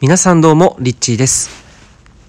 [0.00, 1.50] 皆さんどうも、リッチーです。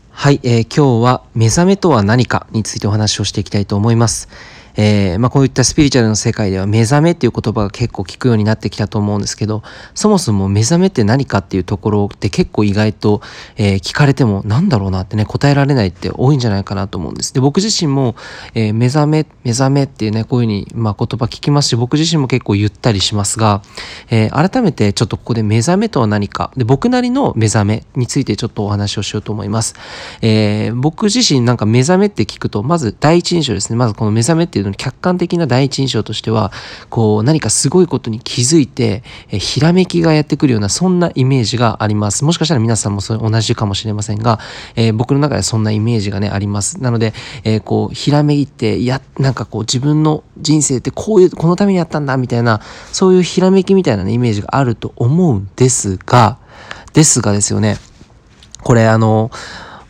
[0.09, 4.27] はい、えー今日は目覚めとは何かについてお話をしていきたいと思います。
[4.75, 9.63] えーまあ、こういったスピリチュアルの世界では目覚めっていう言葉が結構聞くようになってきたと思うんですけど
[9.93, 13.21] そもそも目覚めって何かっていうところって結構意外と、
[13.57, 17.33] えー聞かれてもなんだろうなってね答えられないって多いんじゃないかなと思うんです。
[17.33, 18.15] で僕自身も、
[18.53, 23.61] えー目覚め目覚めっていうねこういうふうに、まあ、言葉聞きますし僕自身も結構言ったりしますが、
[24.09, 29.75] えー改めてちょっとここで目覚めとは何かで僕なりの目覚めについてちょっとお話をしようと思います。
[30.21, 36.51] えー僕自身なんか目覚めって聞くとまず第一印象ですねまずこの目覚めっていうのに客観的な第一印象としては
[36.89, 42.25] こう何かすごいことに気づいて、えひらめきがやってくるようなそんなイメージがあります。
[42.25, 44.39] もしかしたら皆さんもそれ同じかもしれませんが、
[44.75, 46.81] えー僕の中でそんなイメージがねあります。
[46.81, 47.13] なので、
[47.43, 56.37] えーこうひらめいていやなんかこう自分の人生ってこういうこのためにやったんだみたいなそういうひらめきみたいな、ね、イメージがあると思うんですが
[56.93, 57.77] ですがですよね
[58.63, 59.31] これあの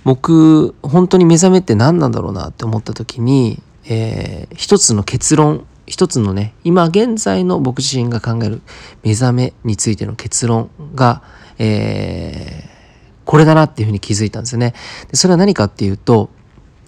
[0.04, 8.61] 僕本当に目覚めって何なんだろうなって思った時に、えー一つの結論一つのね今現在の僕自身が考える
[9.03, 11.23] 目覚めについての結論が、
[11.58, 12.80] えー
[13.25, 14.73] これだなっていうふうに気づいたんですよね。
[15.11, 16.31] でそれは何かっていうと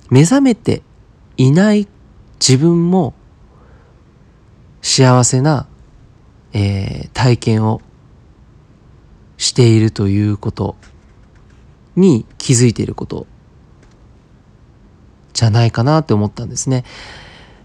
[0.09, 0.81] 目覚めて
[1.37, 1.87] いない
[2.39, 3.13] 自分も
[4.81, 5.67] 幸せな、
[6.53, 7.79] えー体験を
[9.37, 10.75] しているということ
[11.95, 13.27] に気づいていること
[15.41, 16.85] じゃないかなって思ったんですね。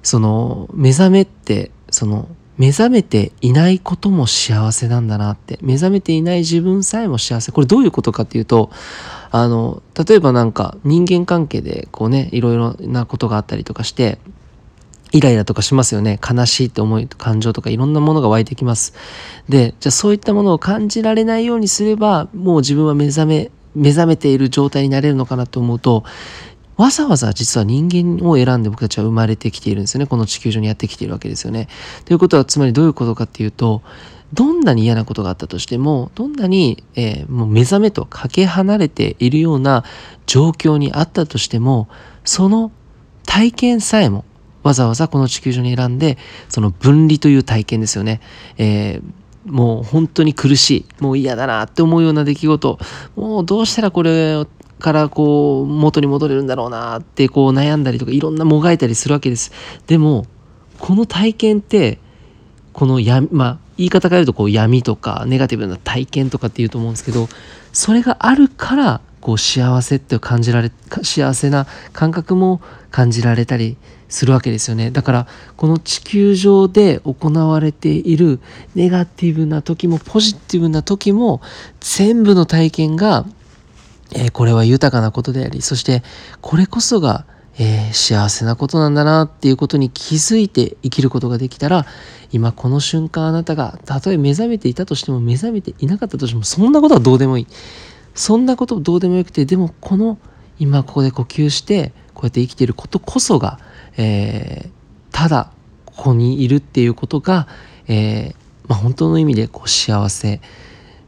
[0.03, 5.59] その目覚めってその目覚めていないことも幸せなんだなって。
[5.61, 7.53] 目覚めていない自分さえも幸せ。
[7.53, 8.71] これどういうことかっていうと
[9.31, 14.19] あの例えばなんか人間関係でこうねいろいろなことがあったりとかして
[15.13, 16.19] イライラとかしますよね。
[16.27, 18.95] 悲しいって思い感情とかいろんなものが湧いてきます。
[19.51, 26.05] でじゃあそういったものを感じられないようにすればもう自分は目覚め目覚めている状態になれるのかなと思うと
[26.77, 30.07] わざわざ実は人間を選んで僕たちは生まれてきているんですよね。
[30.07, 31.69] この地球上にやってきているわけですよね。
[32.05, 33.83] ということはつまりどういうことかっていうと
[34.33, 39.85] どんなに嫌なことがあったとしてもどんなに、えーもう目覚めとかけ離れているような
[40.27, 41.89] 状況にあったとしても
[42.25, 42.73] その
[43.25, 44.25] 体験さえも
[44.63, 46.19] わざわざこの地球上に選んで
[46.49, 48.21] その分離という体験ですよね、
[48.59, 49.03] えー
[49.47, 52.79] もう本当に苦しいもう嫌だなって思うような出来事
[53.15, 54.47] もうどうしたらこれを
[54.79, 59.53] からこう元に戻れるんだろうなってこう悩んだりとかいろんなもがいたりするわけです。
[59.87, 60.27] でも
[60.79, 61.99] この体験って
[62.73, 67.29] このやまあ言い方変えるとこう闇とかネガティブな体験とかっていうと思うんですけど
[67.73, 70.71] それがあるからこう幸せって感じられ
[71.03, 72.61] 幸せな感覚も
[72.91, 73.77] 感じられたり
[74.09, 74.91] するわけですよね。
[74.91, 75.27] だから
[75.57, 78.41] この地球上で行われている
[78.75, 81.41] ネガティブな時もポジティブな時も
[81.81, 83.27] 全部の体験が
[84.13, 86.03] えーこれは豊かなことでありそして
[86.41, 87.27] これこそが、
[87.59, 91.87] えー幸せなことなんだなっていうことに気づいて生きることができたら
[92.33, 97.47] 今この瞬間あなたがたとえ目覚めていたとしても目覚めていなかったとしてもそんなことはどうでもいい。
[98.15, 100.19] そんなことどうでもよくてでもこの
[100.59, 103.61] 今ここで呼吸してこうやって生きていることこそが、
[103.97, 104.77] えー
[105.17, 105.51] ただ
[105.87, 107.49] ここにいるっていうことが、
[107.89, 108.35] えー
[108.69, 110.43] まあ、本当の意味でこう幸せ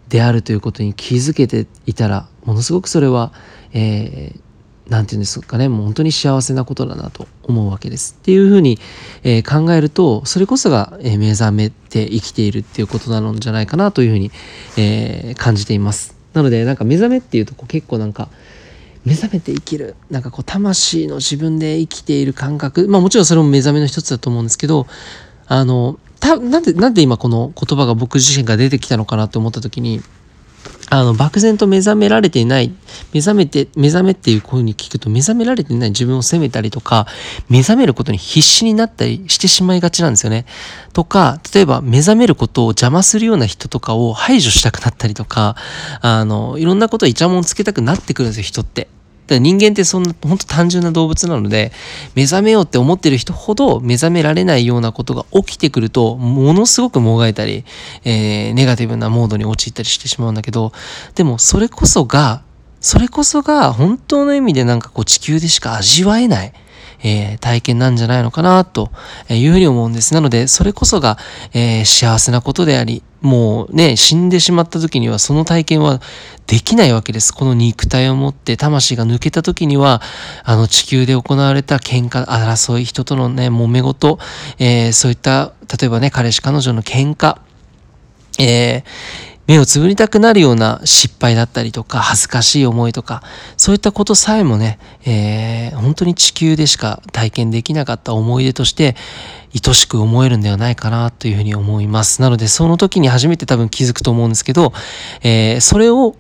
[0.09, 3.33] であるということに気づけていたらものすごくそれは、
[3.73, 4.41] えー
[4.89, 8.17] ていうんですかねもう本当に幸せなことだなと思うわけです。
[8.19, 8.79] っていうふうに、
[9.23, 14.31] えー考えるとそれこそが、えー目覚めて生きているっていうことなのじゃないかなというふうに、
[14.79, 16.17] えー感じています。
[16.33, 18.31] なのでなんか目覚めっていうとこう結構なんか
[19.05, 24.87] 目覚めて生きるなんかこう魂の自分で生きている感覚まあもちろんそれも目覚めの一つだと思うんですけど
[25.47, 30.01] あのたなんでなんで今この言葉が僕自身が出てきたのかなと思った時に
[30.91, 32.73] あの漠然と目覚められていない
[33.13, 37.07] 目覚めて目覚めっていう声に聞くと目覚められていない自分を責めたりとか
[37.49, 40.47] 目覚めることに必死になったりしてしまいがちなんですよね。
[40.93, 45.57] とか例えば目覚めることを邪魔するような人とかを排除したくなったりとか
[46.01, 48.89] あのいろんなことをイチャモンつけたくなってくるんですよ人って。
[49.29, 51.71] だから人間ってそんな本当単純な動物なので
[52.15, 57.65] 目覚めようって思ってる人ほど目覚められないようなことが起きてくるとものすごくもがいたり、
[58.05, 60.73] えーネガティブなモードに陥ったりしてしまうんだけど
[61.15, 62.43] でもそれこそが
[62.81, 66.53] それこそが本当の意味でなんかこう地球でしか味わえない、
[67.03, 68.91] えー体験なんじゃないのかなと
[69.31, 70.15] いうふうに思うんです。
[70.15, 71.19] なのでそれこそが、
[71.53, 76.01] えー幸せなことでありもうね死んでしまった時にはその体験は
[76.47, 77.33] できないわけです。
[77.33, 80.01] この肉体を持って魂が抜けた時には、
[80.45, 84.19] あの地球で行われた喧嘩、争い、人とのね、揉め事、
[84.59, 87.37] えーそういった、例えばね、彼氏、彼女の喧嘩、
[88.39, 93.23] えー目をつぶりたくなるような失敗だったりとか、恥ずかしい思いとか、
[93.57, 98.95] そういったことさえもね、えー、本当に地球でしか体験できなかった思い出として、
[99.55, 102.21] 愛しく思えるんではないかなというふうに思います。
[102.21, 104.75] なので、その時に初めて多分気づくと思うんですけど、
[105.23, 106.15] えー、それを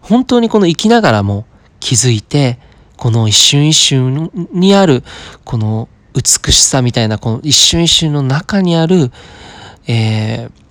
[0.00, 1.44] 本当にこの生きながらも
[1.78, 2.58] 気づいて、
[2.96, 5.04] この一瞬一瞬にある、
[5.44, 9.12] この美しさみたいな、この一瞬一瞬の中にある、
[9.86, 10.61] えー、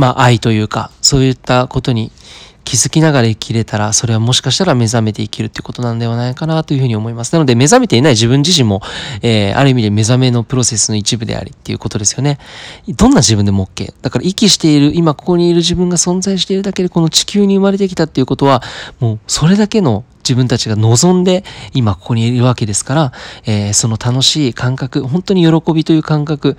[0.00, 2.10] まあ愛というか、そういったことに
[2.64, 7.34] 気づきながら生きれたら、それはもしかしたら目覚めて生きるってことなんではないかなというふうに思います。
[7.34, 8.80] なので、目覚めていない自分自身も、
[9.20, 12.38] えー、ある意味で目覚めのプロセスの一部でありっていうことですよね。
[12.88, 13.92] どんな自分でも OK。
[14.00, 18.62] だから息している、今ここにいる自分が存在しているだけで、この地球に生まれてきたっていうことは、
[19.00, 21.42] もうそれだけの自分たちが望んで
[21.74, 23.12] 今ここにいるわけですから、
[23.46, 26.56] えー、その楽しい感覚、本当に喜びという感覚、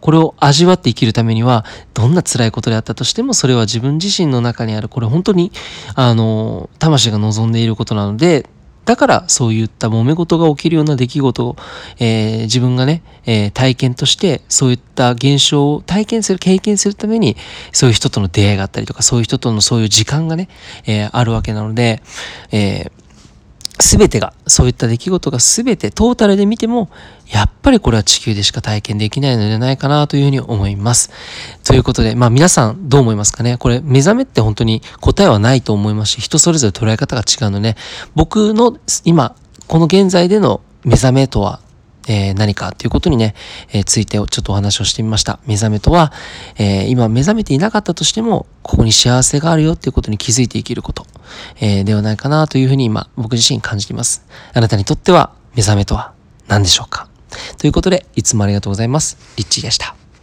[0.00, 5.50] これを味わって生きるためには、どんな辛いことであったとしても、それは自分自身の中にある、これ本当に、
[5.94, 8.46] あの、魂が望んでいることなので、
[8.84, 11.56] だからそういった揉め事が起きるような出来事を、
[11.98, 17.38] えー、自分がね、えー、体験としてそういった現象を体験する、経験するために
[17.72, 20.50] そういう人との出会いがあったりとかそういう人とのそういう時間がね、
[20.86, 22.02] えー、あるわけなので、
[22.52, 23.03] えー
[23.86, 26.88] 全てが、そういった出来事が全てトータルで見ても、
[27.28, 31.10] やっぱりこれは地球でしか体験できないのではないかなというふうに思います。
[31.64, 33.58] ということで、まあ皆さんどう思いますかね？
[33.58, 37.76] これ目覚めって本当に答えはないと思いますし、人それぞれ捉え方が違うので、
[38.14, 39.36] 僕の今、
[39.68, 41.60] この現在での目覚めとは
[42.06, 43.34] えー、何かということにね、
[43.72, 45.38] えー、ついてちょっとお話をしてみました。
[45.46, 46.12] 目覚めとは、
[46.56, 51.06] えー、今目覚めていなかったとしても、ここに幸せがあるよっていうことに気づいて生きること、
[51.60, 54.24] えー、ではないかなというふうに今、僕自身感じています。
[54.52, 56.12] あなたにとっては目覚めとは
[56.46, 57.08] 何でしょうか？
[57.58, 59.16] ということで、いつもありがとうございます。
[59.36, 59.96] リッチーでした。